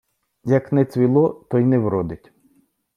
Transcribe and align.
Як 0.43 0.71
не 0.71 0.85
цвіло, 0.85 1.47
то 1.51 1.57
й 1.59 1.63
не 1.65 1.79
вродить. 1.79 2.31